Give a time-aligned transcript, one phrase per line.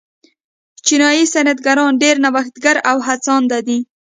[0.85, 3.77] چینايي صنعتکاران ډېر نوښتګر او هڅاند دي.